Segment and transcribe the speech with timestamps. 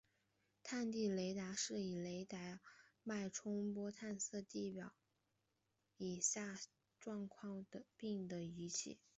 [0.63, 2.59] 透地雷达是以雷达
[3.03, 4.95] 脉冲波探测地表
[5.97, 6.57] 以下
[6.99, 7.67] 状况
[7.99, 8.99] 并的仪器。